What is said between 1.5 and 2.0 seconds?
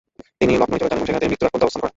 অবস্থান করেন।